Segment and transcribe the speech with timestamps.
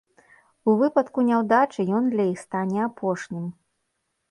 [0.71, 3.47] У выпадку няўдачы ён для іх стане апошнім.